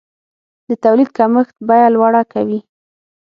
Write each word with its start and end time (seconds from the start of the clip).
د 0.67 0.69
تولید 0.83 1.09
کمښت 1.17 1.55
بیه 1.67 1.87
لوړه 1.95 2.21
کوي. 2.33 2.59